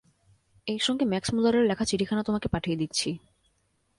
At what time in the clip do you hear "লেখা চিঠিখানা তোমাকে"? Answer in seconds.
1.65-2.47